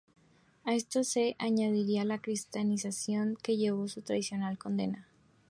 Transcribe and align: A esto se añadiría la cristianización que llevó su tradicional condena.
A 0.63 0.73
esto 0.73 1.03
se 1.03 1.35
añadiría 1.37 2.03
la 2.05 2.17
cristianización 2.19 3.35
que 3.43 3.55
llevó 3.57 3.87
su 3.87 4.01
tradicional 4.01 4.57
condena. 4.57 5.07